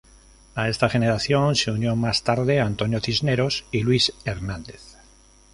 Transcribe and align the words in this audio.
A 0.55 0.67
esta 0.67 0.89
generación 0.89 1.55
se 1.55 1.69
unió 1.69 1.95
más 1.95 2.23
tarde 2.23 2.59
Antonio 2.59 2.99
Cisneros 3.01 3.65
y 3.71 3.81
Luis 3.83 4.13
Hernández. 4.25 4.97